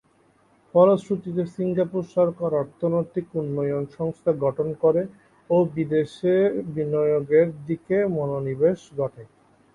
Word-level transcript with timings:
ফলশ্রুতিতে 0.75 1.43
সিঙ্গাপুর 1.55 2.03
সরকার 2.15 2.51
অর্থনৈতিক 2.61 3.25
উন্নয়ন 3.35 3.83
সংস্থা 3.97 4.31
গঠন 4.45 4.67
করে 4.83 5.01
ও 5.49 5.57
বিদেশ 5.75 6.11
বিনিয়োগের 6.73 7.47
দিকে 7.67 7.97
মনোনিবেশ 8.15 8.79
ঘটায়। 8.97 9.29